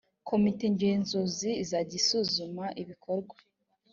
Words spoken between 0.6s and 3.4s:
ngenzuzi izajya isuzuma ibikorwa